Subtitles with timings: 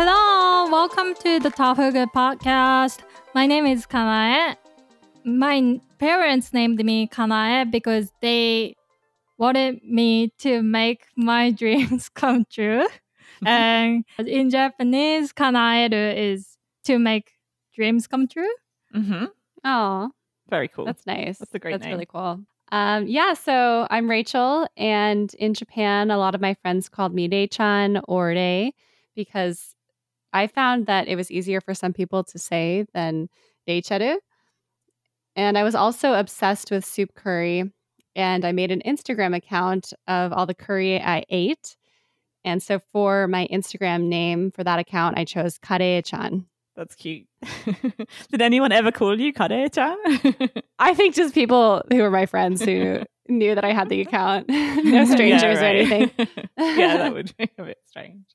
[0.00, 3.00] Hello, welcome to the Tofugu podcast.
[3.34, 4.56] My name is Kanae.
[5.24, 8.76] My parents named me Kanae because they
[9.36, 12.86] wanted me to make my dreams come true.
[13.44, 17.32] and in Japanese, Kanaeru is to make
[17.74, 18.48] dreams come true.
[18.94, 19.26] Mm-hmm.
[19.64, 20.10] Oh,
[20.48, 20.84] Very cool.
[20.84, 21.38] that's nice.
[21.38, 21.92] That's a great That's name.
[21.92, 22.40] really cool.
[22.70, 27.26] Um, yeah, so I'm Rachel, and in Japan, a lot of my friends called me
[27.30, 28.74] Rei-chan or Rei
[29.16, 29.74] because
[30.34, 33.28] I found that it was easier for some people to say than
[33.66, 34.16] Reicharu.
[35.34, 37.72] And I was also obsessed with soup curry,
[38.14, 41.76] and I made an Instagram account of all the curry I ate.
[42.44, 46.44] And so for my Instagram name for that account, I chose Kare-chan.
[46.78, 47.26] That's cute.
[48.30, 49.96] Did anyone ever call you Kare-chan?
[50.78, 54.48] I think just people who were my friends who knew that I had the account,
[54.48, 56.10] no strangers Yeah, or anything.
[56.56, 58.26] yeah, that would be a bit strange.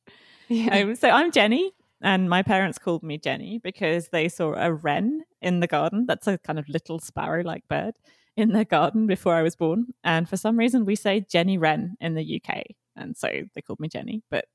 [0.50, 0.78] Yeah.
[0.82, 1.72] Um, so I'm Jenny,
[2.02, 6.06] and my parents called me Jenny because they saw a wren in the garden.
[6.06, 7.94] That's a kind of little sparrow-like bird
[8.36, 9.94] in their garden before I was born.
[10.04, 12.64] And for some reason, we say Jenny Wren in the UK,
[12.98, 14.22] and so they called me Jenny.
[14.30, 14.46] But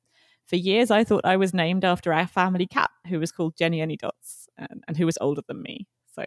[0.49, 3.81] for years, I thought I was named after our family cat, who was called Jenny
[3.81, 5.87] Any Dots, and, and who was older than me.
[6.15, 6.25] So,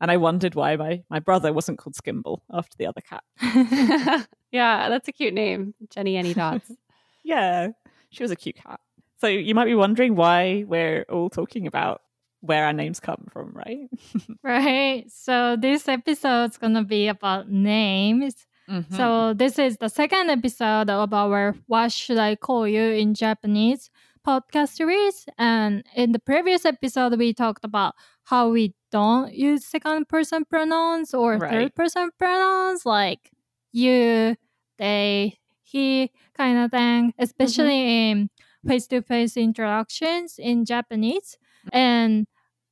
[0.00, 3.24] and I wondered why my my brother wasn't called Skimble after the other cat.
[4.52, 6.70] yeah, that's a cute name, Jenny Any Dots.
[7.24, 7.70] Yeah,
[8.10, 8.78] she was a cute cat.
[9.20, 12.02] So you might be wondering why we're all talking about
[12.38, 13.88] where our names come from, right?
[14.44, 15.10] Right.
[15.10, 18.46] So this episode's gonna be about names.
[18.68, 18.92] Mhm.
[18.96, 23.90] So this is the second episode of our What Should I Call You in Japanese
[24.26, 25.26] podcast series.
[25.38, 27.94] And in the previous episode, we talked about
[28.24, 31.50] how we don't use second person pronouns or Right.
[31.50, 33.30] third person pronouns like
[33.72, 34.34] you,
[34.78, 38.30] they, he kind of thing, especially in
[38.66, 41.38] face to face introductions in Japanese.
[41.72, 42.26] And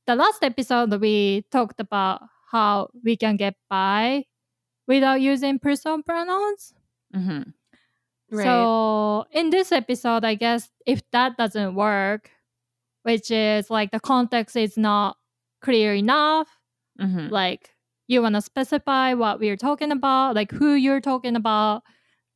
[0.07, 4.25] the last episode, we talked about how we can get by
[4.87, 6.73] without using personal pronouns.
[7.15, 7.53] Mhm.
[8.31, 8.43] Right.
[8.43, 12.31] So in this episode, I guess if that doesn't work,
[13.03, 15.17] which is like the context is not
[15.61, 16.49] clear enough,
[16.99, 17.29] Mhm.
[17.31, 17.75] like
[18.07, 21.83] you want to specify what we're talking about, like who you're talking about,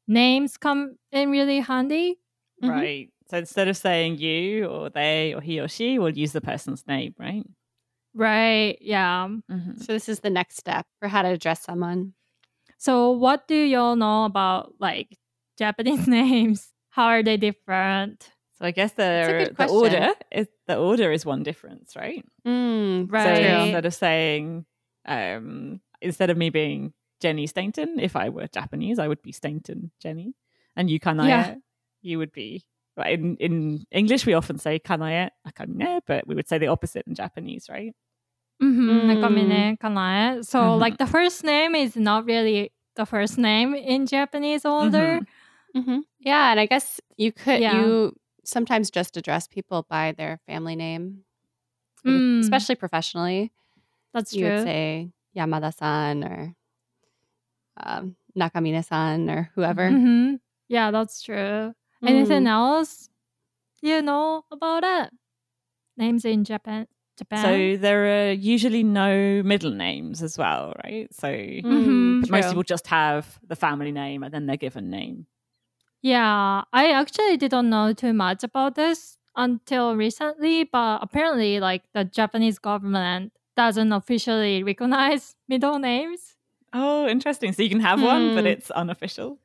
[0.07, 2.19] names come in really handy.
[2.63, 2.69] Mhm.
[2.69, 3.13] Right.
[3.29, 6.85] So instead of saying you or they or he or she, we'll use the person's
[6.87, 7.43] name, right?
[8.15, 8.77] Right.
[8.81, 9.27] Yeah.
[9.51, 9.77] Mhm.
[9.83, 12.13] so this is the next step for how to address someone.
[12.79, 15.15] So what do y'all know about like
[15.57, 16.73] Japanese names?
[16.89, 18.31] How are they different?
[18.57, 22.25] So I guess the the order is the order is one difference, right?
[22.47, 23.23] Mm, Right.
[23.23, 24.65] So instead of saying
[25.05, 29.91] um instead of me being Jenny Stainton, if I were Japanese, I would be Stainton
[30.01, 30.33] Jenny.
[30.75, 31.55] And you Kanae, Yeah.
[32.01, 32.63] you would be
[32.97, 37.07] right, in in English we often say Kanaya Akane, but we would say the opposite
[37.07, 37.93] in Japanese, right?
[38.61, 38.89] Mm-hmm.
[38.89, 39.05] Mm.
[39.07, 40.43] Nakamine, Kanae.
[40.45, 40.79] So Mhm.
[40.79, 45.19] like the first name is not really the first name in Japanese order.
[45.75, 46.03] Mhm.
[46.19, 47.75] Yeah, and I guess you could Yeah.
[47.79, 51.23] you sometimes just address people by their family name,
[52.05, 52.41] Mm.
[52.41, 53.51] especially professionally.
[54.13, 54.63] That's You would true.
[54.65, 56.55] say Yamada-san or
[57.77, 59.89] um, Nakamine-san or whoever.
[59.89, 60.35] hmm
[60.67, 61.73] Yeah, that's true.
[62.03, 62.47] Anything Mm.
[62.47, 63.09] else
[63.81, 65.13] you know about it?
[65.97, 66.87] Names in Japan.
[67.19, 67.41] Japan.
[67.43, 71.07] So there are usually no middle names as well, right?
[71.13, 72.29] So Mhm.
[72.29, 75.27] most people just have the family name and then their given name.
[76.01, 82.03] Yeah, I actually didn't know too much about this until recently, but apparently, like the
[82.05, 86.35] Japanese government doesn't officially recognize middle names.
[86.71, 87.51] Oh, interesting.
[87.53, 88.51] So you can have one, but Hmm.
[88.53, 89.39] it's unofficial.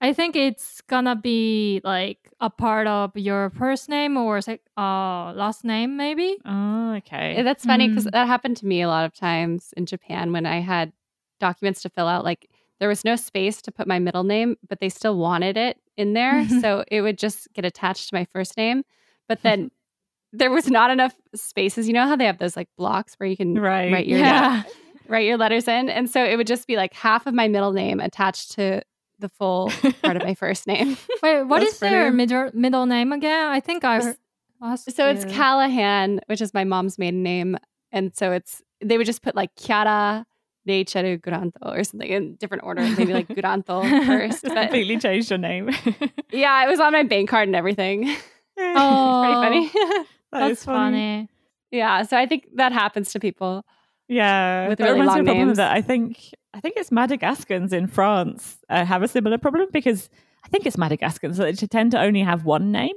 [0.00, 5.32] I think it's gonna be like a part of your first name or sec- uh
[5.32, 6.36] last name, maybe.
[6.44, 7.42] Oh, okay.
[7.42, 8.10] That's funny because Mm.
[8.12, 10.92] that happened to me a lot of times in Japan when I had
[11.40, 12.24] documents to fill out.
[12.24, 15.78] Like there was no space to put my middle name, but they still wanted it
[15.96, 16.46] in there.
[16.60, 18.82] so it would just get attached to my first name.
[19.28, 19.70] But then
[20.32, 21.88] there was not enough spaces.
[21.88, 23.90] You know how they have those like blocks where you can Right.
[23.90, 24.62] write your yeah.
[25.08, 25.88] write your letters in.
[25.88, 28.82] And so it would just be like half of my middle name attached to
[29.18, 29.70] the full
[30.02, 30.96] part of my first name.
[31.22, 33.48] Wait, what That's is their middle middle name again?
[33.48, 34.14] I think I
[34.62, 35.24] asked So it's.
[35.24, 37.56] Callahan, which is my mom's maiden name.
[37.92, 40.26] And so it's they would just put like Chiara
[40.68, 44.42] Reicharu Guranto or something in different order, maybe like Guranto first.
[44.48, 45.70] But Completely changed your name.
[46.32, 48.14] yeah, it was on my bank card and everything.
[48.58, 50.06] Oh, pretty funny.
[50.32, 51.28] That that's funny.
[51.70, 53.64] yeah, so I think that happens to people.
[54.08, 55.56] Yeah, With really long names.
[55.56, 60.08] that I think I think it's Madagascans in France uh, have a similar problem because
[60.44, 62.94] I think it's Madagascans that tend to only have one name.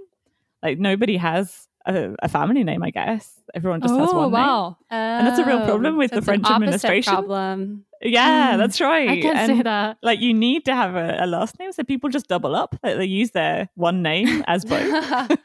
[0.61, 2.83] Like nobody has a, a family name.
[2.83, 4.41] I guess everyone just has oh one name.
[4.41, 7.11] Oh wow, And that's a real problem with the French administration.
[7.13, 7.85] Problem.
[8.01, 9.09] Yeah, Mm, that's right.
[9.09, 9.97] I can And, see that.
[10.01, 12.75] Like you need to have a, a last name, so people just double up.
[12.83, 14.79] Like they use their one name as both.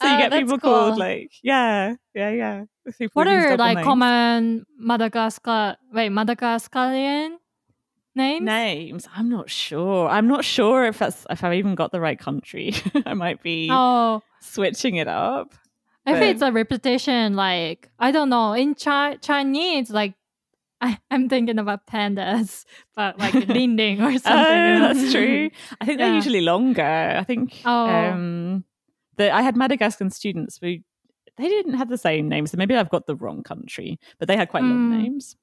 [0.00, 0.70] so you Oh, get people cool.
[0.70, 2.64] called like yeah, yeah, yeah.
[3.12, 3.84] What are like names.
[3.84, 5.76] common Madagascar?
[5.92, 7.38] Wait, Madagascarian
[8.14, 8.44] names?
[8.44, 9.08] names?
[9.14, 10.08] I'm not sure.
[10.08, 12.74] I'm not sure if that's if I've even got the right country.
[13.06, 15.52] I might be Oh, switching it up.
[16.06, 20.14] if But- it's a repetition, like I don't know, in Chi- Chinese, like
[20.80, 22.64] I, I'm thinking about pandas,
[22.96, 24.22] but like Ding Ding or something.
[24.32, 25.50] Oh, that's true.
[25.80, 27.16] I think they're usually longer.
[27.18, 27.86] I think Oh.
[27.88, 28.64] um,
[29.16, 30.76] the, I had Madagascan students who
[31.40, 32.50] they didn't have the same names.
[32.50, 34.98] So maybe I've got the wrong country, but they had quite long Mm.
[34.98, 35.36] names.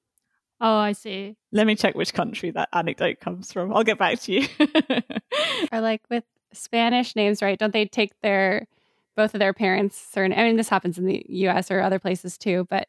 [0.60, 1.36] Oh, I see.
[1.52, 3.74] Let me check which country that anecdote comes from.
[3.74, 4.48] I'll get back to you.
[5.72, 6.24] or like with
[6.54, 7.58] Spanish names, right?
[7.60, 8.68] Don't they take their
[9.16, 10.38] both of their parents' surname?
[10.40, 11.72] I mean, this happens in the U.S.
[11.72, 12.66] or other places too.
[12.70, 12.88] But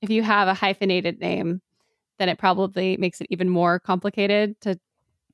[0.00, 1.60] if you have a hyphenated name,
[2.18, 4.78] then it probably makes it even more complicated to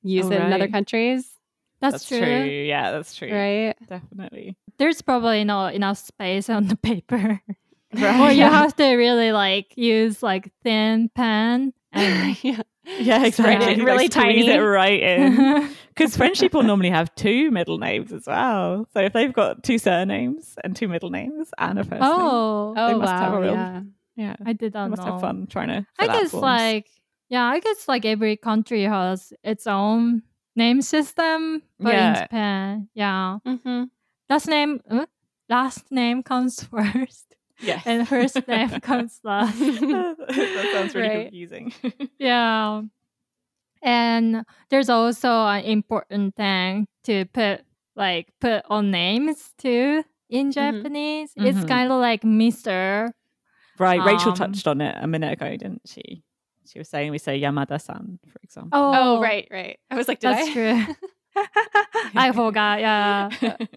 [0.03, 1.34] use Oh, it in other countries,
[1.81, 2.17] That's, true.
[2.19, 3.31] Yeah, that's true.
[3.31, 3.75] right?
[3.87, 4.57] Definitely.
[4.77, 7.41] There's probably not enough space on the paper.
[7.93, 8.19] Right.
[8.19, 12.61] or you have to really like use like thin pen and yeah.
[12.99, 13.73] Yeah, exactly.
[13.73, 14.47] it really tiny.
[14.47, 15.69] it right in.
[15.89, 18.87] Because French people normally have two middle names as well.
[18.93, 22.73] So if they've got two surnames and two middle names and a first name, oh,
[22.77, 23.37] Oh must have wow!
[23.37, 23.81] a real- yeah.
[24.17, 25.13] yeah, I did not must know.
[25.13, 25.85] have fun trying to.
[25.97, 26.87] I guess like
[27.29, 30.21] yeah, I guess like every country has its own
[30.55, 32.21] name system, but in Yeah.
[32.23, 33.83] Japan, yeah, hmm
[34.29, 35.05] last name uh,
[35.49, 39.57] last name comes first yes, and first name comes last.
[39.59, 41.23] that sounds really Right.
[41.25, 41.73] confusing.
[42.19, 42.81] yeah,
[43.81, 47.61] and there's also an important thing to put
[47.95, 51.31] like put on names too in Japanese.
[51.37, 51.67] It's Mhm.
[51.67, 53.13] kind of like Mister.
[53.79, 56.23] right, Rachel Um, touched on it a minute ago, didn't she?
[56.65, 58.71] She was saying we say Yamada-san, for example.
[58.73, 59.79] Oh, right, right.
[59.91, 60.53] I was like, did That's I?
[60.53, 60.95] true.
[62.15, 62.79] I forgot.
[62.79, 63.29] Yeah.
[63.39, 63.67] Gave the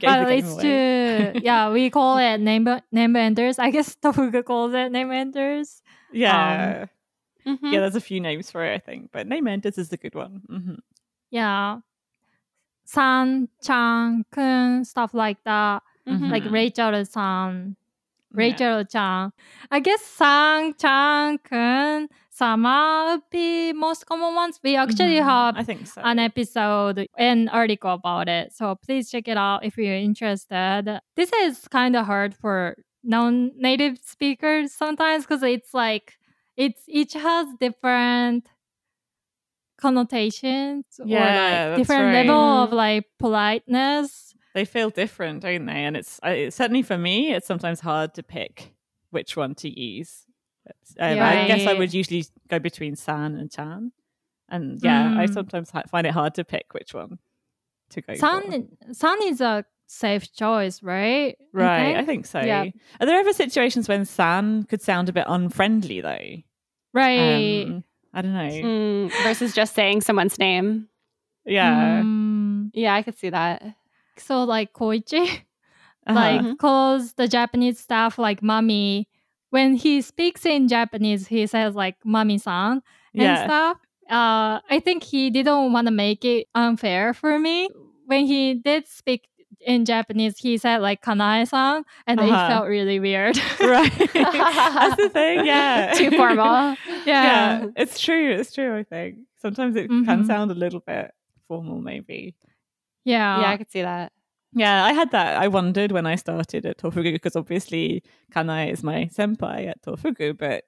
[0.00, 0.62] but game it's away.
[1.32, 1.40] true.
[1.42, 3.58] Yeah, we call it name name enders.
[3.58, 5.82] I guess Tofugu calls it name enders.
[6.12, 6.86] Yeah,
[7.46, 7.58] Mhm.
[7.72, 7.80] yeah.
[7.80, 10.42] There's a few names for it, I think, but name enders is the good one.
[10.48, 10.74] hmm
[11.30, 11.80] Yeah.
[12.84, 15.82] San, chan, kun, stuff like that.
[16.08, 16.30] Mhm.
[16.30, 16.44] Like.
[16.50, 17.76] Rachel san,
[18.32, 18.36] Yeah.
[18.38, 19.32] Rachel chan.
[19.70, 22.08] I guess san, chan, kun,
[22.40, 22.76] sama
[23.08, 24.54] would be most common ones.
[24.64, 25.24] We actually Mhm.
[25.34, 26.00] have I think so.
[26.10, 26.96] an episode
[27.30, 30.82] an article about it so please check it out if you're interested
[31.18, 32.56] this is kind of hard for
[33.14, 36.06] non-native speakers sometimes because it's like
[36.64, 38.42] it's each has different
[39.78, 42.26] connotations Yeah, or like different right.
[42.26, 45.84] level of like politeness they feel different, don't they?
[45.86, 48.74] And it's I, certainly for me, it's sometimes hard to pick
[49.10, 50.26] which one to use.
[50.96, 53.92] But, um, I guess I would usually go between san and chan,
[54.48, 55.32] and yeah, I Mm.
[55.34, 57.18] sometimes ha- find it hard to pick which one
[57.90, 58.18] to go for.
[58.18, 61.98] san san is a safe choice right I Right, think?
[61.98, 62.40] I think so.
[62.40, 62.64] Yeah.
[63.00, 66.42] Are there ever situations when san could sound a bit unfriendly though?
[66.92, 68.48] right Um, I don't know.
[68.48, 70.88] Mm, versus just saying someone's name.
[71.44, 72.02] Yeah.
[72.02, 72.70] Mm.
[72.74, 73.62] Yeah, I could see that.
[74.16, 75.40] so like koichi
[76.06, 76.14] Uh-huh.
[76.14, 76.58] like Mhm.
[76.58, 79.08] calls the Japanese staff like mommy.
[79.50, 83.44] When he speaks in Japanese, he says like mommy san and yeah.
[83.44, 83.76] stuff.
[84.08, 87.68] Uh, I think he didn't want to make it unfair for me.
[88.06, 89.28] When he did speak
[89.60, 92.48] in Japanese, he said like kanae san, and it Uh-huh.
[92.48, 93.36] felt really weird.
[93.60, 93.92] right.
[94.14, 95.44] That's the thing.
[95.46, 95.92] Yeah.
[95.94, 96.44] Too formal.
[97.04, 97.04] yeah.
[97.06, 98.30] yeah, it's true.
[98.32, 98.76] It's true.
[98.76, 100.04] I think sometimes it Mhm.
[100.06, 101.10] can sound a little bit
[101.48, 102.34] formal, maybe.
[103.04, 104.12] yeah, yeah, I could see that.
[104.52, 105.36] Yeah, I had that.
[105.40, 108.02] I wondered when I started at Tofugu because obviously
[108.32, 110.64] Kanae is my senpai at Tofugu, but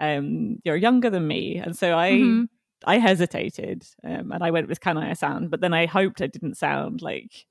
[0.00, 2.48] um, you're younger than me, and so I Mhm.
[2.84, 6.56] I hesitated um, and I went with Kanae sound, but then I hoped it didn't
[6.56, 7.46] sound like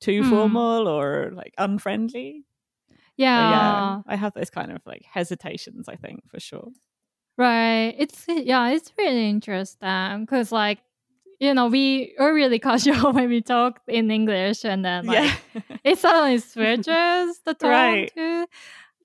[0.00, 0.24] too Hmm.
[0.24, 2.44] formal or like unfriendly.
[3.16, 5.88] Yeah, yeah, I have those kind of like hesitations.
[5.88, 6.70] I think for sure.
[7.36, 7.94] Right.
[7.98, 10.80] It's yeah, it's really interesting because like
[11.40, 15.62] you know we are really casual when we talk in English and then like yeah.
[15.84, 18.12] it suddenly switches the tone Right.
[18.14, 18.46] too.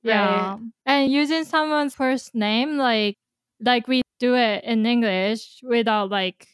[0.04, 0.58] Yeah.
[0.86, 3.18] And using someone's first name like
[3.60, 6.48] like we do it in English without like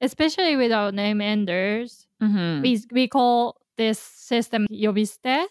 [0.00, 2.06] especially without name enders.
[2.22, 2.62] Mhm.
[2.62, 5.46] We we call this system yobisute.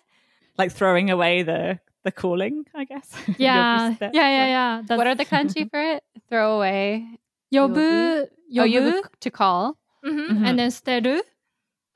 [0.57, 3.09] Like throwing away the the calling, I guess.
[3.37, 4.81] Yeah, yeah, yeah, yeah.
[4.85, 6.03] That's what are the kanji for it?
[6.29, 7.07] Throw away.
[7.53, 9.77] yobu, Oh, yobu, you to call.
[10.05, 10.45] mhm, Mhm.
[10.47, 11.21] and then steru.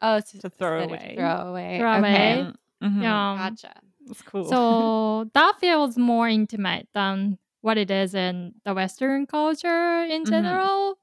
[0.01, 1.15] Oh, to, To throw instead of away.
[1.17, 1.77] Throw away.
[1.79, 2.39] Throw okay.
[2.41, 2.53] away.
[2.83, 3.01] Mhm.
[3.01, 3.49] Yeah.
[3.49, 3.73] Gotcha.
[4.05, 4.45] That's cool.
[4.45, 10.29] So that feels more intimate than what it is in the Western culture in Mhm.
[10.29, 10.97] general.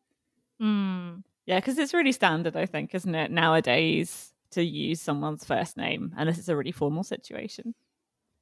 [0.63, 1.25] Mm.
[1.47, 6.15] Yeah, because it's really standard, I think, isn't it, nowadays to use someone's first name
[6.17, 7.75] unless it's a really formal situation.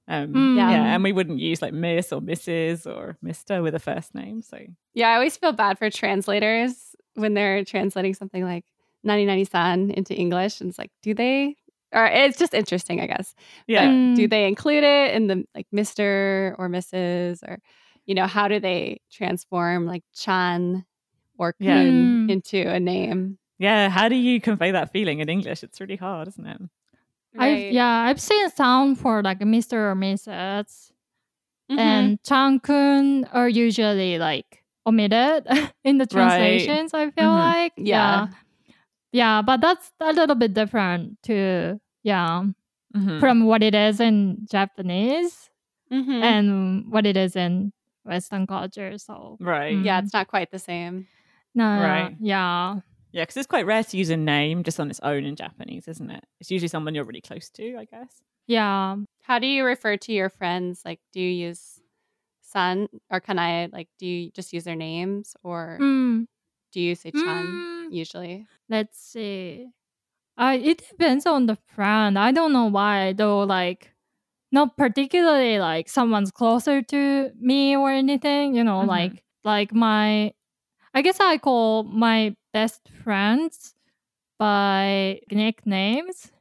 [0.07, 0.57] Um, Mm.
[0.57, 0.71] yeah.
[0.71, 0.95] Yeah.
[0.95, 2.87] and we wouldn't use like Miss or Mrs.
[2.87, 4.43] or Mister with a first name.
[4.43, 4.59] So
[4.95, 8.65] Yeah, I always feel bad for translators when they're translating something like
[9.05, 10.61] 9090 into English.
[10.61, 11.57] And it's like, do they?
[11.93, 13.35] Or it's just interesting, I guess.
[13.67, 14.17] yeah, But Mm.
[14.17, 16.55] do they include it in the like Mr.
[16.59, 17.43] or Mrs.
[17.47, 17.59] or,
[18.07, 20.85] you know, how do they transform like Chan
[21.39, 21.83] or Kun Yeah.
[21.83, 22.31] Mm.
[22.31, 23.39] into a name?
[23.59, 23.89] yeah.
[23.91, 25.63] How do you convey that feeling in English?
[25.63, 26.61] It's really hard, isn't it?
[27.39, 29.91] I've, yeah, I've seen sound for like Mr.
[29.93, 30.93] or Mrs.
[31.71, 31.79] Mhm.
[31.79, 35.47] and Chang Kun are usually like omitted
[35.85, 36.95] in the translations.
[36.95, 37.37] I feel Mhm.
[37.39, 38.27] like Yeah.
[38.27, 38.27] yeah,
[39.13, 42.45] yeah, but that's a little bit different to yeah
[42.97, 43.21] Mhm.
[43.21, 45.51] from what it is in Japanese
[45.91, 46.23] Mhm.
[46.23, 47.73] and what it is in
[48.05, 48.99] Western culture.
[48.99, 49.75] So Right.
[49.77, 49.85] Mm.
[49.85, 51.07] yeah, it's not quite the same.
[51.55, 52.17] no, Right.
[52.19, 52.81] yeah,
[53.13, 55.87] Yeah, because it's quite rare to use a name just on its own in Japanese,
[55.87, 56.25] isn't it?
[56.41, 58.23] It's usually someone you're really close to, I guess.
[58.49, 58.97] yeah.
[59.23, 60.81] How do you refer to your friends?
[60.85, 61.82] Like, do you use
[62.53, 66.27] san or can I Like, do you just use their names or Mm.
[66.73, 67.93] do you say chan Mm.
[67.93, 68.47] usually?
[68.69, 69.69] Let's see.
[70.39, 72.19] Uh, it depends on the friend.
[72.19, 73.41] I don't know why though.
[73.45, 73.93] Like,
[74.53, 78.55] not particularly like someone's closer to me or anything.
[78.57, 78.89] You know, Mhm.
[78.89, 80.33] like like my.
[80.95, 83.75] I guess I call my best friends
[84.39, 86.33] by nicknames.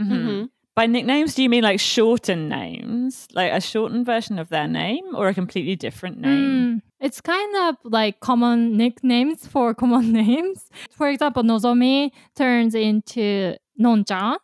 [0.00, 0.08] Mhm.
[0.10, 0.50] Mhm.
[0.76, 5.04] By nicknames, do you mean like shortened names, like a shortened version of their name,
[5.14, 6.80] or a completely different name?
[6.80, 10.68] Mm, it's kind of like common nicknames for common names.
[10.90, 14.36] For example, Nozomi turns into Non-chan.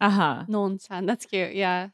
[0.00, 0.44] Uh huh.
[0.48, 1.06] Non chan.
[1.06, 1.54] That's cute.
[1.54, 1.88] Yeah.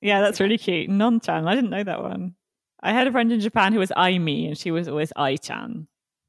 [0.00, 0.88] Yeah, that's really cute.
[0.88, 1.46] Non-chan.
[1.46, 2.34] I didn't know that one.
[2.82, 5.86] I had a friend in Japan who was Aimi, and she was always Ai-chan.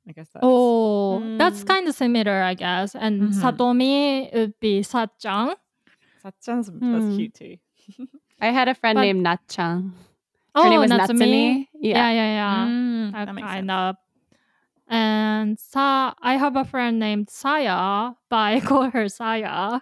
[0.08, 0.44] I guess that's.
[0.44, 1.68] Oh, that's Mm.
[1.68, 2.96] kind of similar, I guess.
[2.96, 3.42] And Mhm.
[3.42, 5.56] Satomi would be Satchan.
[6.25, 6.91] Satchan's Hmm.
[6.94, 7.55] that's cute too.
[8.41, 9.94] I had a friend But- named Natchan.
[10.55, 11.20] Oh, Her name was Natsumi.
[11.20, 11.67] Natsumi.
[11.79, 12.12] Yeah, Yeah.
[12.12, 12.65] yeah, yeah.
[12.65, 13.98] Mm, That that makes sense.
[14.88, 19.82] And Sa, I have a friend named Saya, but I call her Saya.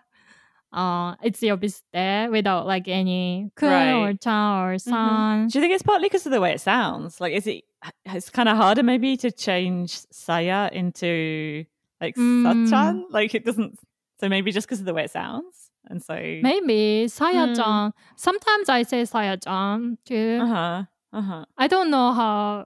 [0.72, 4.20] Uh, it's the opposite without like any kun or Right.
[4.22, 5.48] chan or san.
[5.48, 7.22] Do you think it's partly because of the way it sounds?
[7.22, 7.64] Like, is it?
[8.06, 11.66] It's kind of harder maybe to change saya into
[12.02, 12.66] like Mm.
[12.68, 13.04] sachan.
[13.12, 13.78] Like it doesn't.
[14.20, 17.94] So maybe just because of the way it sounds, and so Maybe Saya chan.
[18.16, 20.40] Sometimes I say Saya chan too.
[20.42, 21.46] uh huh, uh huh.
[21.58, 22.66] I don't know how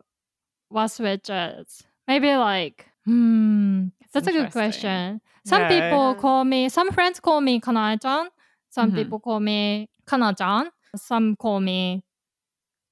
[0.69, 1.83] what switches.
[2.07, 5.21] Maybe like, hmm, that's a good question.
[5.45, 5.67] Some Yeah.
[5.69, 8.29] people call me, some friends call me Kanae-chan.
[8.69, 8.95] Some Mhm.
[8.95, 10.71] people call me Kana-chan.
[10.95, 12.03] Some call me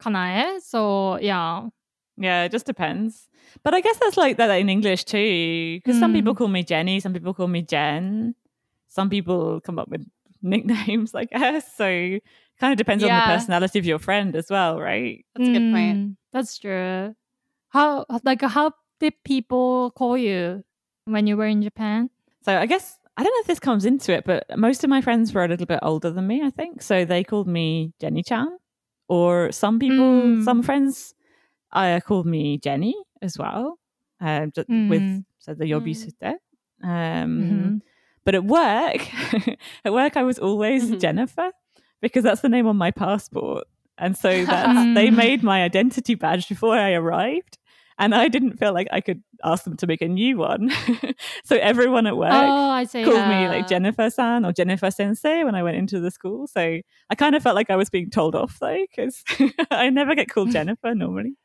[0.02, 0.62] Kanae.
[0.62, 1.70] So yeah.
[2.18, 3.28] Yeah, it just depends.
[3.64, 6.16] But I guess that's like that in English too, because some Mm.
[6.16, 8.36] people call me Jenny, some people call me Jen,
[8.88, 10.08] some people come up with
[10.46, 11.76] nicknames, I guess.
[11.76, 12.24] So it
[12.60, 15.26] kind of depends on the personality of your friend as well, right?
[15.36, 15.98] That's a good point.
[16.00, 17.16] Mm, That's true.
[17.70, 20.64] How like how did people call you
[21.06, 22.10] when you were in Japan?
[22.44, 25.02] So I guess I don't know if this comes into it, but most of my
[25.02, 26.82] friends were a little bit older than me, I think.
[26.82, 28.48] So they called me Jenny Chan.
[29.08, 30.44] Or some people, Mm.
[30.44, 31.14] some friends
[31.74, 33.78] uh, called me Jenny as well.
[34.22, 35.96] Uh, just with so the Yobi Mm.
[35.98, 36.38] Sute.
[36.84, 37.82] Um Mhm.
[38.26, 39.08] But at work,
[39.86, 41.00] at work I was always Mhm.
[41.00, 41.52] Jennifer
[42.02, 43.66] because that's the name on my passport.
[43.98, 47.58] And so that's, they made my identity badge before I arrived.
[47.98, 50.70] And I didn't feel like I could ask them to make a new one.
[51.46, 52.70] so everyone at work Oh,
[53.06, 56.46] called me like Jennifer san or Jennifer sensei when I went into the school.
[56.48, 56.60] So
[57.10, 59.24] I kind of felt like I was being told off though, because
[59.72, 61.36] I never get called Jennifer normally.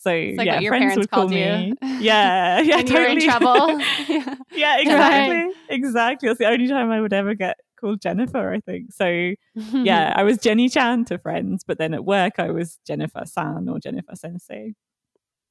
[0.00, 1.38] So like yeah, what your friends parents would call called you.
[1.38, 1.74] me.
[2.00, 3.26] Yeah, yeah, when you were in totally.
[3.26, 3.84] trouble.
[4.08, 4.34] yeah.
[4.54, 4.80] yeah, Right.
[4.80, 6.28] exactly, exactly.
[6.28, 8.50] That's the only time I would ever get called Jennifer.
[8.52, 9.32] I think so.
[9.54, 13.68] Yeah, I was Jenny Chan to friends, but then at work I was Jennifer San
[13.68, 14.74] or Jennifer Sensei.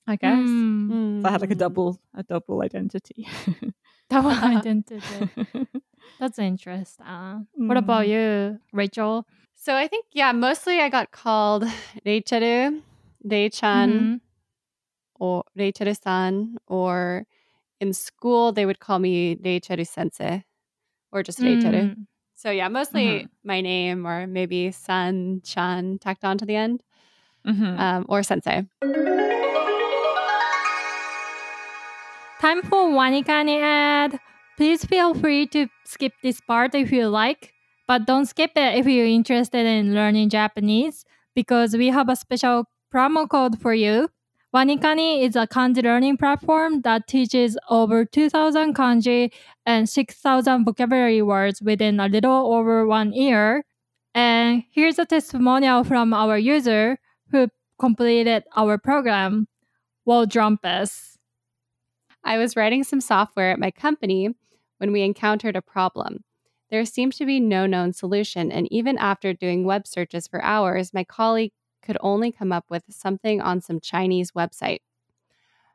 [0.07, 1.59] I guess Mm, so I had like a Mm.
[1.59, 3.27] double a double identity.
[4.09, 5.03] double identity.
[6.19, 7.05] That's interesting.
[7.53, 8.09] What about Mm.
[8.09, 9.27] you, Rachel?
[9.55, 11.65] So I think yeah, mostly I got called
[12.05, 12.81] Reicheru,
[13.23, 14.21] Rei-chan, Mhm.
[15.19, 17.25] Or Reicheru-san, or
[17.79, 20.43] in school they would call me Reicheru sensei,
[21.11, 21.95] or just Reicheru.
[21.95, 22.07] Mm.
[22.35, 26.83] So yeah, mostly my name or maybe san chan tacked on to the end.
[27.45, 27.79] Mhm.
[27.79, 28.65] um, or sensei.
[32.41, 34.19] Time for Wanikani ad.
[34.57, 37.53] Please feel free to skip this part if you like,
[37.87, 42.65] but don't skip it if you're interested in learning Japanese because we have a special
[42.93, 44.09] promo code for you.
[44.53, 49.31] Wanikani is a kanji learning platform that teaches over 2,000 kanji
[49.67, 53.63] and 6,000 vocabulary words within a little over one year.
[54.15, 56.97] And here's a testimonial from our user
[57.31, 59.47] who completed our program,
[60.05, 61.17] Wall Drumpus.
[62.23, 64.29] I was writing some software at my company
[64.79, 66.23] when we encountered a problem.
[66.71, 70.91] There seemed to be no known solution, and even after doing web searches for hours,
[70.91, 71.51] my colleague
[71.81, 74.79] could only come up with something on some Chinese website.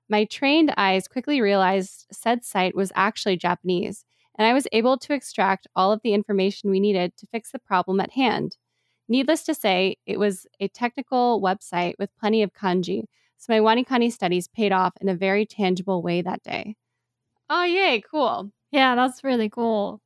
[0.08, 4.04] My trained eyes quickly realized said site was actually Japanese,
[4.36, 7.58] and I was able to extract all of the information we needed to fix the
[7.58, 8.56] problem at hand.
[9.08, 13.04] Needless to say, it was a technical website with plenty of kanji,
[13.36, 16.76] so my Wanikani studies paid off in a very tangible way that day.
[17.50, 18.50] Oh, yay, cool.
[18.70, 20.00] Yeah, that's really cool.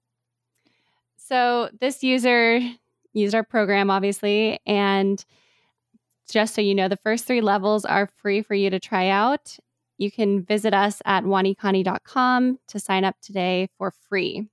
[1.17, 2.61] So this user
[3.13, 5.25] used our program, obviously, and
[6.29, 9.57] just so you know, the first three levels are free for you to try out.
[9.97, 14.49] You can visit us at wanikani.com to sign up today for free.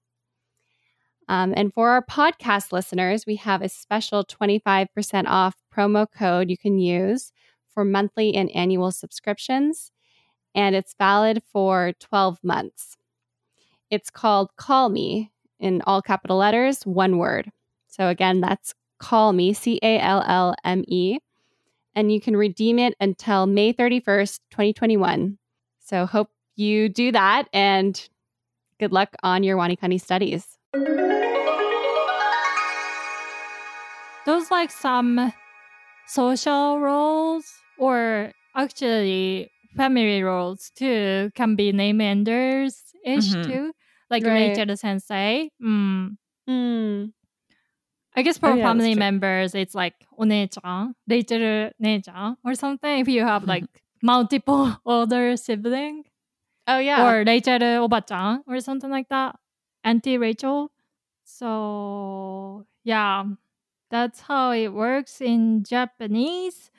[1.28, 6.58] Um, and for our podcast listeners, we have a special 25% off promo code you
[6.58, 7.32] can use
[7.74, 9.92] for monthly and annual subscriptions,
[10.54, 12.96] and it's valid for 12 months.
[13.90, 17.52] It's called Call Me in all capital letters, one word.
[17.88, 21.18] So again, that's Call Me, C A L L M E.
[21.96, 25.38] And you can redeem it until May 31st, 2021.
[25.80, 28.10] So hope you do that and
[28.80, 30.46] good luck on your Wanikani studies.
[34.26, 35.32] Those like some
[36.08, 37.46] social roles
[37.78, 43.46] or actually family roles too can be name enders ish Mhm.
[43.46, 43.74] too.
[44.10, 44.58] Like Right.
[44.58, 45.50] Rachel Sensei.
[45.62, 46.18] Mm.
[46.48, 47.06] Hmm.
[48.16, 53.00] I guess oh, for oh, yeah, family members, it's like 오네장, 내제를 내장, or something.
[53.00, 53.66] If you have like
[54.02, 56.04] multiple older sibling,
[56.68, 57.60] oh yeah, or later
[58.48, 59.36] or something like that.
[59.84, 60.72] Auntie Rachel.
[61.26, 63.26] So yeah,
[63.92, 66.72] that's how it works in Japanese.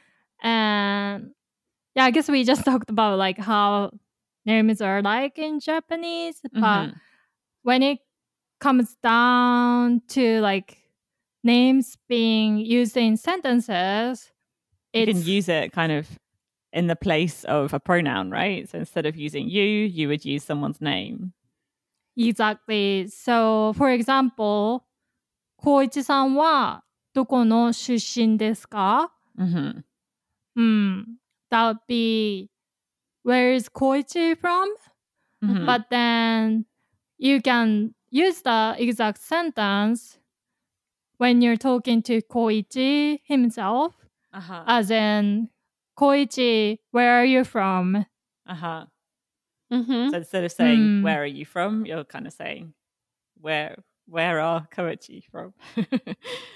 [0.43, 1.33] And
[1.95, 3.91] yeah, I guess we just talked about like how
[4.45, 6.97] names are like in Japanese, but mm-hmm.
[7.63, 7.99] when it
[8.59, 10.79] comes down to like
[11.46, 14.32] names being used in sentences,
[14.94, 16.08] You it's can use it kind of
[16.74, 18.68] in the place of a pronoun, right?
[18.70, 21.34] So instead of using you, you would use someone's name.
[22.18, 23.08] exactly.
[23.08, 24.84] So, for example,
[25.58, 29.84] 光一さんはどこの出身ですか hmm
[30.58, 31.04] Hmm,
[31.50, 32.50] that would be
[33.24, 34.68] where is Koichi from?
[35.44, 35.66] Mhm.
[35.66, 36.66] But then
[37.18, 40.20] you can use the exact sentence
[41.19, 43.95] when you're talking to Koichi himself,
[44.33, 44.65] uh-huh.
[44.67, 45.49] as in
[45.99, 48.07] Koichi, where are you from?
[48.47, 48.85] Uh huh.
[49.73, 50.11] Mm-hmm.
[50.11, 51.03] So instead of saying mm.
[51.03, 52.75] "Where are you from," you're kind of saying
[53.41, 53.77] "Where
[54.07, 55.85] where are Koichi from?" yeah.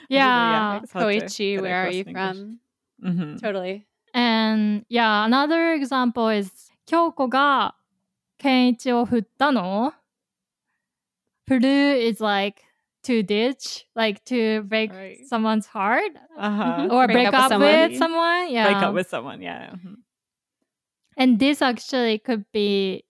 [0.08, 2.14] yeah Koichi, where are you English.
[2.14, 2.60] from?
[3.04, 3.36] Mm-hmm.
[3.36, 3.86] Totally.
[4.14, 6.50] And yeah, another example is
[6.88, 7.72] Kyoko ga
[8.40, 9.92] Kenichi o futtano.
[11.48, 12.62] Furu is like
[13.03, 15.17] to ditch, like to break Right.
[15.27, 16.87] someone's heart Uh-huh.
[16.89, 17.89] or Break break, up with up, someone.
[17.89, 18.49] with someone.
[18.49, 18.71] Yeah.
[18.71, 19.71] Break up with someone, yeah.
[19.75, 19.95] Mhm.
[21.17, 23.05] And this actually could be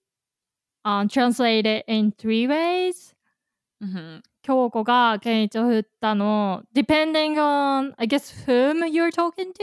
[0.84, 3.12] um, translated in three ways.
[3.82, 4.22] Mhm.
[4.42, 9.62] 京子が健一を振ったの depending on, I guess, whom you're talking to.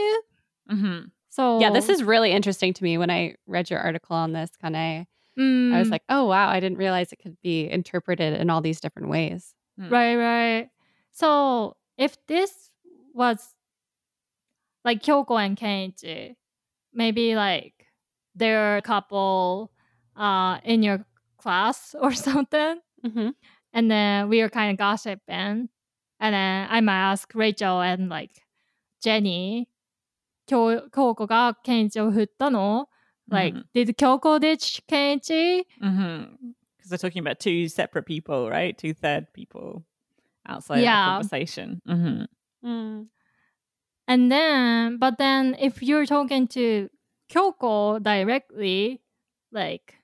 [0.70, 1.10] Mhm.
[1.30, 4.50] So Yeah, this is really interesting to me when I read your article on this,
[4.60, 5.06] Kane.
[5.38, 8.60] mm, I was like, oh, wow, I didn't realize it could be interpreted in all
[8.60, 9.54] these different ways.
[9.79, 9.91] Mm.
[9.91, 10.69] Right, right.
[11.11, 12.71] So if this
[13.13, 13.55] was
[14.83, 16.35] like Kyoko and Kenichi,
[16.93, 17.73] maybe like
[18.35, 19.71] their couple
[20.15, 21.05] uh, in your
[21.37, 22.79] class or something.
[23.05, 23.29] Mm-hmm.
[23.73, 25.69] And then we were kind of gossiping.
[26.21, 28.31] And then I might ask Rachel and like
[29.01, 29.69] Jenny,
[30.49, 32.87] Kyoko ga Kenichi o futta no?
[33.31, 33.61] Like, mm-hmm.
[33.73, 35.63] did Kyoko ditch Kenichi?
[35.81, 36.49] Mm-hmm.
[36.89, 38.75] Because they're talking about two separate people, right?
[38.75, 39.85] Two third people
[40.47, 40.95] outside Yeah.
[40.95, 41.81] that conversation.
[41.85, 42.23] hmm
[42.65, 43.07] Mm.
[44.07, 46.89] And then, but then if you're talking to
[47.31, 49.01] Kyoko directly,
[49.51, 49.95] like,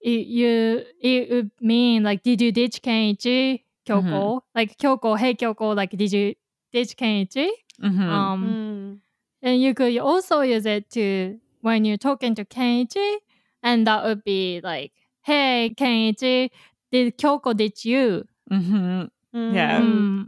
[0.00, 3.64] it, you, it would mean like, did you ditch Kenichi?
[3.86, 4.40] Kyoko?
[4.54, 6.34] Like, Kyoko, hey Kyoko, like, did you
[6.72, 7.50] ditch Kenichi?
[7.80, 9.00] hmm Um, Mm.
[9.42, 13.16] And you could also use it to when you're talking to Kenichi,
[13.62, 14.92] and that would be like,
[15.28, 16.50] hey Kenichi,
[16.90, 17.88] did Kyoko did mm-hmm.
[17.88, 18.24] you?
[18.50, 19.36] Mm-hmm.
[19.36, 19.54] Mm.
[19.54, 20.24] Yeah.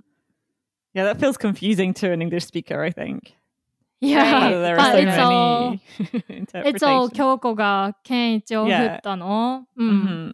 [0.93, 3.35] Yeah, that feels confusing to an English speaker, I think.
[4.01, 4.79] Yeah, right.
[4.79, 5.77] are so it's all,
[6.69, 9.01] it's all Kyoko ga Kenichi o yeah.
[9.05, 9.67] no.
[9.79, 9.91] Mm.
[9.91, 10.31] Mm-hmm.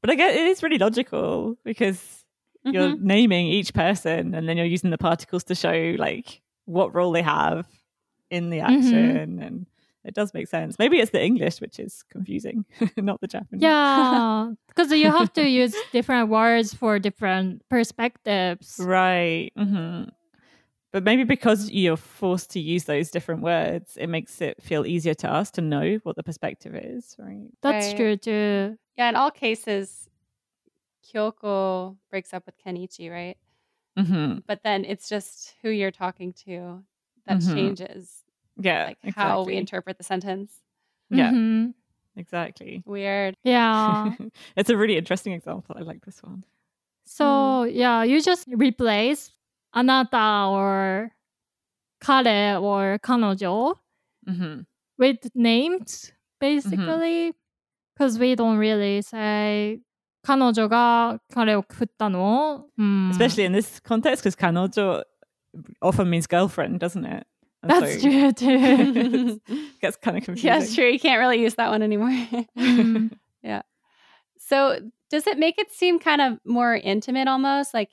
[0.00, 2.24] But I guess it is really logical because
[2.64, 3.06] you're mm-hmm.
[3.06, 7.22] naming each person and then you're using the particles to show like what role they
[7.22, 7.66] have
[8.30, 8.76] in the mm-hmm.
[8.76, 9.42] action mm-hmm.
[9.42, 9.66] and
[10.06, 10.78] it does make sense.
[10.78, 12.64] Maybe it's the English which is confusing,
[12.96, 13.62] not the Japanese.
[13.62, 18.76] Yeah, because you have to use different words for different perspectives.
[18.78, 19.50] Right.
[19.56, 20.04] hmm
[20.92, 25.14] But maybe because you're forced to use those different words, it makes it feel easier
[25.14, 27.48] to us to know what the perspective is, right?
[27.62, 27.96] That's Right.
[27.96, 28.78] true too.
[28.96, 30.08] Yeah, in all cases,
[31.04, 33.36] Kyoko breaks up with Kenichi, right?
[33.96, 36.82] hmm But then it's just who you're talking to
[37.26, 37.54] that Mhm.
[37.54, 38.24] changes
[38.57, 38.93] Yeah.
[39.03, 39.57] like how we exactly.
[39.57, 40.53] interpret the sentence.
[41.09, 41.31] Yeah.
[41.31, 41.73] Mhm.
[42.15, 42.83] Exactly.
[42.85, 43.35] Weird.
[43.43, 44.13] Yeah.
[44.55, 45.75] it's a really interesting example.
[45.77, 46.43] I like this one.
[47.05, 49.31] so yeah, you just replace
[49.73, 51.11] あなた or
[51.99, 53.75] 彼 or 彼女
[54.27, 54.61] hmm
[54.97, 57.33] with names basically
[57.95, 59.79] because we don't really say
[60.23, 62.67] 彼女が彼を振ったの。
[62.77, 65.03] うん Especially in this context, because kanojo
[65.81, 67.25] often means girlfriend, doesn't it?
[67.68, 69.40] that's so true too.
[69.80, 70.48] gets kind of confusing.
[70.50, 70.86] yeah, it's true.
[70.88, 72.10] You can't really use that one anymore.
[73.42, 73.62] yeah.
[74.38, 77.72] so does it make it seem kind of more intimate almost?
[77.74, 77.90] Like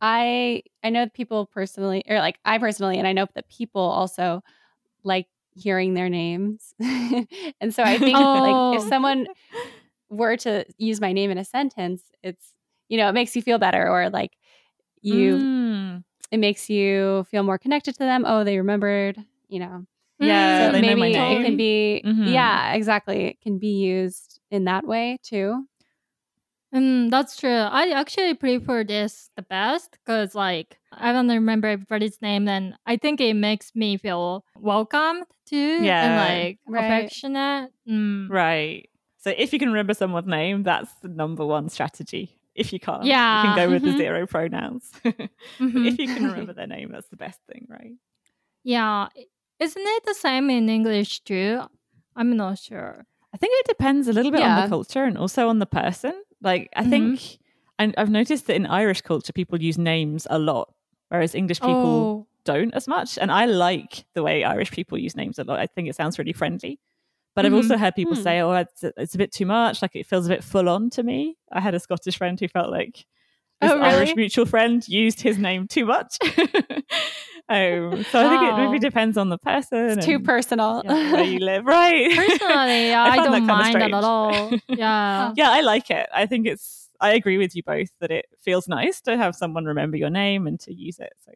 [0.00, 4.42] I I know people personally or like I personally and I know that people also
[5.04, 6.74] like hearing their names.
[7.60, 8.88] and so I think like if Oh.
[8.88, 9.26] someone
[10.10, 12.54] were to use my name in a sentence, it's
[12.88, 14.32] you know, it makes you feel better or like
[15.02, 16.04] you Mm.
[16.30, 18.24] It makes you feel more connected to them.
[18.26, 19.84] Oh, they remembered, you know.
[20.20, 22.32] Yeah, So they know maybe my it can be Mhm.
[22.32, 23.26] yeah, exactly.
[23.26, 25.64] It can be used in that way too.
[26.74, 27.50] Mm, that's true.
[27.50, 32.98] I actually prefer this the best because, like, I don't remember everybody's name, and I
[32.98, 36.04] think it makes me feel welcomed too, Yeah.
[36.04, 36.84] and like Right.
[36.84, 37.72] affectionate.
[37.88, 38.28] Mm.
[38.28, 38.90] Right.
[39.16, 42.37] So if you can remember someone's name, that's the number one strategy.
[42.58, 43.42] If you can't, Yeah.
[43.42, 43.96] you can go with the Mhm.
[43.96, 44.90] zero pronouns.
[45.60, 45.86] Mhm.
[45.86, 47.94] if you can remember their name, that's the best thing, right?
[48.64, 49.08] Yeah,
[49.60, 51.60] isn't it the same in English too?
[52.16, 53.06] I'm not sure.
[53.32, 56.12] I think it depends a little bit on the culture and also on the person.
[56.42, 56.90] Like, I Mhm.
[56.90, 57.38] think,
[57.78, 60.72] and I've noticed that in Irish culture, people use names a lot,
[61.10, 63.18] whereas English people oh, don't as much.
[63.18, 65.60] And I like the way Irish people use names a lot.
[65.60, 66.80] I think it sounds really friendly.
[67.34, 67.56] But I've Mhm.
[67.56, 68.22] also heard people Hmm.
[68.22, 69.80] say, "Oh, it's, it's a bit too much.
[69.82, 72.48] Like it feels a bit full on to me." I had a Scottish friend who
[72.48, 73.06] felt like
[73.60, 76.16] this Oh, Irish mutual friend used his name too much.
[77.48, 78.56] um, so I think it Wow.
[78.66, 79.78] maybe depends on the person.
[79.98, 80.82] It's too personal.
[80.84, 82.10] yeah, where you live, right?
[82.16, 84.52] personally, I I, don't kinda mind that at all.
[84.74, 85.32] Yeah.
[85.36, 86.08] yeah, I like it.
[86.12, 86.88] I think it's.
[87.00, 90.48] I agree with you both that it feels nice to have someone remember your name
[90.48, 91.12] and to use it.
[91.24, 91.32] So,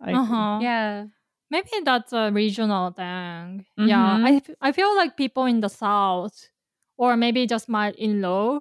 [0.00, 0.12] I.
[0.14, 0.58] Uh-huh.
[0.62, 1.04] yeah.
[1.50, 3.66] Maybe that's a regional thing.
[3.76, 6.48] Yeah, I, I, feel like people in the south,
[6.96, 8.60] or maybe just my in-law,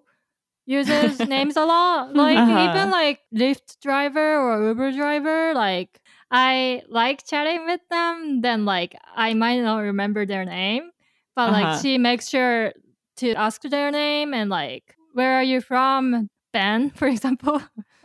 [0.65, 2.13] uses names a lot.
[2.15, 2.59] Like Uh-huh.
[2.59, 5.53] even like Lyft driver or Uber driver.
[5.53, 5.99] Like
[6.31, 8.41] I like chatting with them.
[8.41, 10.91] Then like I might not remember their name,
[11.35, 11.51] but Uh-huh.
[11.51, 12.73] like she makes sure
[13.17, 17.61] to ask their name and like where are you from, Ben, for example.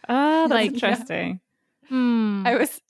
[0.09, 0.97] Ah, that's Like, yeah.
[0.97, 1.41] interesting.
[1.89, 2.43] Hmm.
[2.47, 2.81] I was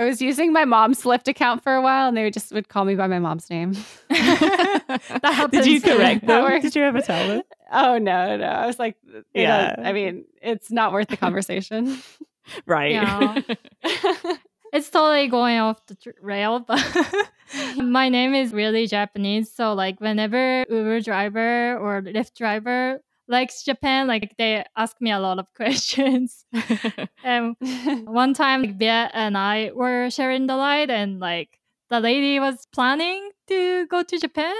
[0.00, 2.84] I was using my mom's Lyft account for a while and they just would call
[2.84, 3.72] me by my mom's name.
[4.10, 6.42] Did you correct That them?
[6.44, 6.62] works.
[6.62, 7.42] Did you ever tell them?
[7.72, 8.44] oh no, no.
[8.46, 8.96] I was like
[9.34, 9.74] Yeah.
[9.78, 11.98] I mean, it's not worth the conversation.
[12.66, 12.92] Right.
[12.92, 13.40] Yeah.
[14.72, 16.80] It's totally going off the tr- rail, but
[17.76, 19.50] my name is really Japanese.
[19.52, 25.18] So, like, whenever Uber driver or Lyft driver likes Japan, like, they ask me a
[25.18, 26.44] lot of questions.
[27.24, 27.56] and
[28.04, 31.58] one time, like, Bea and I were sharing the Lyft, and like,
[31.90, 34.54] the lady was planning to go to Japan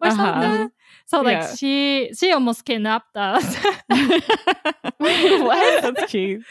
[0.00, 0.16] or Uh-huh.
[0.16, 0.70] something.
[1.06, 1.54] So, like, Yeah.
[1.54, 3.56] she she almost kidnapped us.
[4.98, 5.82] What?
[5.82, 6.44] That's cute.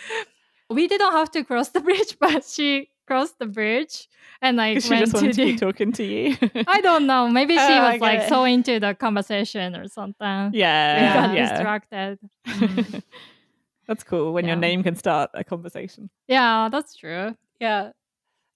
[0.69, 4.07] we didn't have to cross the bridge, but she crossed the bridge
[4.41, 5.51] and like she went just to wanted to the.
[5.51, 6.37] keep talking to you.
[6.67, 7.27] I don't know.
[7.27, 8.29] Maybe she Oh, was like it.
[8.29, 10.51] so into the conversation or something.
[10.51, 11.27] We yeah.
[11.27, 11.49] got Yeah.
[11.53, 12.19] distracted.
[12.47, 13.03] Mm.
[13.87, 16.09] That's cool when your name can start a conversation.
[16.29, 17.35] yeah, that's true.
[17.59, 17.91] yeah.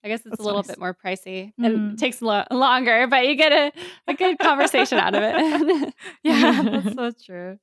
[0.03, 0.67] I guess it's That's a little nice.
[0.67, 3.71] bit more pricey and it takes lo- longer, but you get a,
[4.07, 5.93] a good conversation out of it.
[6.23, 7.59] Yeah, that's so true.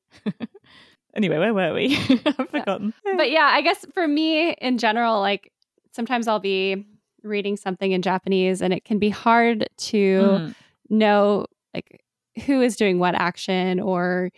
[1.17, 1.97] Anyway, where were we?
[2.27, 2.93] I've forgotten.
[3.17, 5.53] but yeah, I guess for me in general, like
[5.95, 6.85] sometimes I'll be
[7.23, 10.55] reading something in Japanese and it can be hard to Mm.
[10.91, 12.03] know like
[12.47, 14.31] who is doing what action or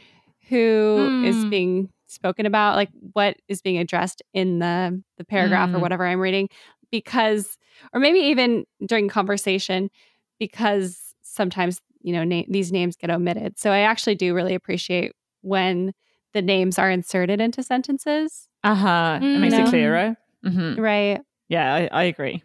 [0.49, 1.51] who is Mm.
[1.51, 5.81] being spoken about, like what is being addressed in the the paragraph or Mm.
[5.81, 6.49] whatever I'm reading
[6.92, 7.59] because
[7.92, 9.90] or maybe even during conversation
[10.38, 13.59] because sometimes you know na- these names get omitted.
[13.59, 15.92] So I actually do really appreciate when
[16.33, 18.49] the names are inserted into sentences.
[18.62, 19.19] Uh huh.
[19.23, 20.16] It makes it clearer.
[20.45, 21.21] hmm Right.
[21.48, 22.42] Yeah, I, I agree.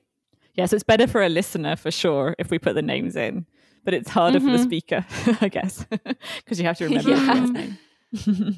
[0.55, 3.45] Yeah, so it's better for a listener for sure if we put the names in,
[3.85, 4.63] but it's harder for the Mhm.
[4.63, 5.05] speaker,
[5.41, 7.45] I guess, because you have to remember Yeah.
[7.45, 7.77] the name.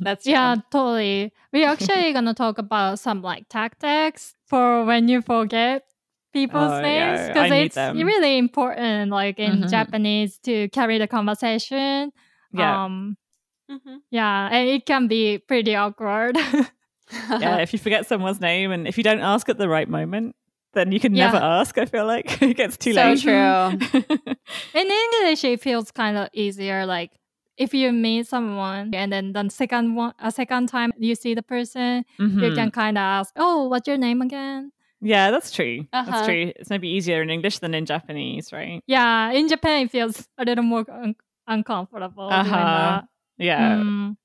[0.01, 0.63] That's Yeah, true.
[0.71, 1.32] totally.
[1.53, 5.84] We're actually gonna talk about some like tactics for when you forget
[6.34, 7.97] people's Oh, names because need it's them.
[8.01, 9.69] really important, like in Mhm.
[9.69, 12.12] Japanese, to carry the conversation.
[12.51, 13.17] yeah, Um,
[13.69, 14.01] Mhm.
[14.10, 16.36] yeah, and it can be pretty awkward.
[17.41, 17.58] Yeah.
[17.65, 20.36] If you forget someone's name and if you don't ask at the right moment,
[20.73, 21.26] then you can Yeah.
[21.32, 21.78] never ask.
[21.78, 23.19] I feel like it gets too so late.
[23.19, 24.02] So true.
[24.73, 26.86] in English, it feels kind of easier.
[26.86, 27.12] Like
[27.58, 31.43] if you meet someone and then the second one, a second time you see the
[31.43, 32.56] person, you Mhm.
[32.56, 34.71] can kind of ask, "Oh, what's your name again?"
[35.06, 35.86] Yeah, that's true.
[35.93, 36.10] Uh-huh.
[36.12, 36.52] That's true.
[36.56, 38.82] It's maybe easier in English than in Japanese, right?
[38.88, 42.30] Yeah, in Japan, it feels a little more un- uncomfortable.
[42.32, 42.49] Uh-huh.
[42.56, 43.04] that.
[43.38, 43.76] Yeah.
[43.84, 44.15] Mm.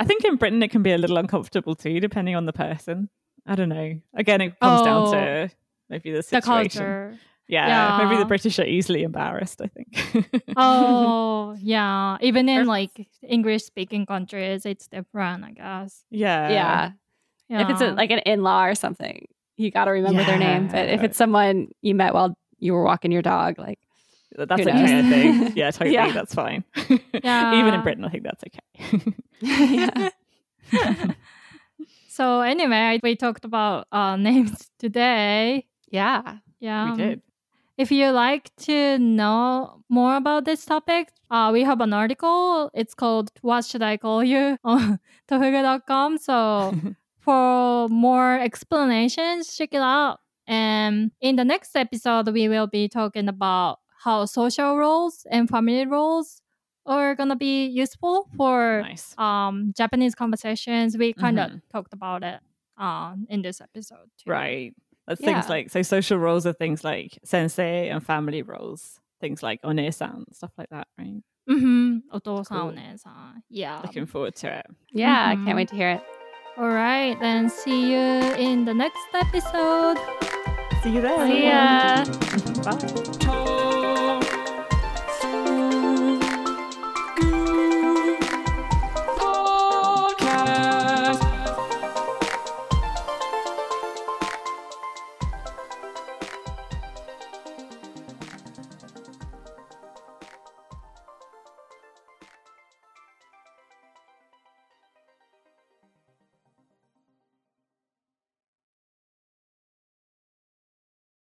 [0.00, 3.08] I think in Britain it can be a little uncomfortable too, depending on the person.
[3.46, 4.00] I don't know.
[4.14, 5.12] Again, it comes down Oh.
[5.12, 5.50] to
[5.88, 6.30] maybe the situation.
[6.30, 6.80] the situation.
[6.80, 7.18] culture.
[7.48, 9.60] Yeah, maybe the British are easily embarrassed.
[9.60, 10.42] I think.
[10.56, 12.16] Oh, yeah.
[12.20, 16.04] Even in like English speaking countries, it's different, I guess.
[16.10, 16.90] yeah, yeah.
[17.48, 17.62] Yeah.
[17.62, 20.68] If it's a, like an in-law or something, you got to remember their name.
[20.68, 23.89] But if it's someone you met while you were walking your dog, like Th-
[24.36, 24.78] that's Who okay.
[24.78, 25.12] I knows?
[25.12, 25.56] think.
[25.56, 25.94] Yeah, totally.
[25.94, 26.12] Yeah.
[26.12, 26.64] That's fine.
[27.22, 27.54] Yeah.
[27.60, 29.14] Even in Britain, I think that's okay.
[29.40, 30.08] yeah.
[32.08, 35.66] so anyway, we talked about uh, names today.
[35.90, 36.38] yeah.
[36.60, 36.90] Yeah.
[36.92, 37.22] we did.
[37.78, 42.70] If you like to know more about this topic, uh, we have an article.
[42.74, 46.18] It's called "What Should I Call You" on tofugu.com.
[46.18, 46.74] So
[47.20, 50.18] for more explanations, check it out.
[50.46, 55.86] And in the next episode, we will be talking about how social roles and family
[55.86, 56.40] roles
[56.86, 59.16] are gonna be useful for nice.
[59.18, 60.96] um, Japanese conversations.
[60.96, 61.58] We kind of mm-hmm.
[61.70, 62.40] talked about it
[62.78, 64.30] um, in this episode too.
[64.30, 64.74] Right.
[65.06, 65.34] That's yeah.
[65.34, 70.24] things like so social roles are things like sensei and family roles, things like onesan,
[70.32, 71.22] stuff like that, right?
[71.48, 72.16] Mm-hmm.
[72.16, 73.12] Otosan, cool.
[73.48, 73.80] Yeah.
[73.82, 74.66] Looking forward to it.
[74.92, 75.46] Yeah, mm-hmm.
[75.46, 76.02] can't wait to hear it.
[76.56, 79.98] All right, then see you in the next episode.
[80.82, 81.26] See you there.
[81.26, 82.04] See ya.
[82.62, 83.56] Bye.
[84.02, 84.29] Oh.